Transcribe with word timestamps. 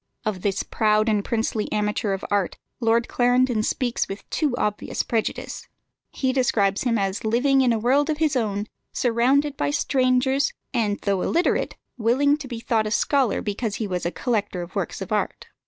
Of 0.25 0.41
this 0.41 0.63
proud 0.63 1.07
and 1.09 1.23
princely 1.23 1.71
amateur 1.71 2.11
of 2.13 2.25
art 2.31 2.57
Lord 2.79 3.07
Clarendon 3.07 3.61
speaks 3.61 4.07
with 4.07 4.27
too 4.31 4.55
obvious 4.57 5.03
prejudice. 5.03 5.67
He 6.09 6.33
describes 6.33 6.81
him 6.85 6.97
as 6.97 7.23
living 7.23 7.61
in 7.61 7.71
a 7.71 7.77
world 7.77 8.09
of 8.09 8.17
his 8.17 8.35
own, 8.35 8.65
surrounded 8.91 9.55
by 9.55 9.69
strangers, 9.69 10.53
and 10.73 10.97
though 11.01 11.21
illiterate, 11.21 11.75
willing 11.99 12.35
to 12.37 12.47
be 12.47 12.59
thought 12.59 12.87
a 12.87 12.89
scholar 12.89 13.43
because 13.43 13.75
he 13.75 13.85
was 13.85 14.03
a 14.03 14.09
collector 14.11 14.63
of 14.63 14.75
works 14.75 15.01
of 15.03 15.11
art. 15.11 15.49